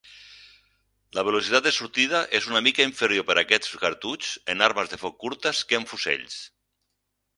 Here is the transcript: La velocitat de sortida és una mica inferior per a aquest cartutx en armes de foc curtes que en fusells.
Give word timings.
La 1.17 1.23
velocitat 1.27 1.67
de 1.67 1.73
sortida 1.75 2.21
és 2.39 2.47
una 2.53 2.61
mica 2.67 2.87
inferior 2.91 3.27
per 3.27 3.35
a 3.37 3.43
aquest 3.43 3.69
cartutx 3.83 4.33
en 4.55 4.65
armes 4.69 4.91
de 4.95 5.01
foc 5.03 5.23
curtes 5.27 5.65
que 5.73 5.83
en 5.83 5.87
fusells. 5.93 6.41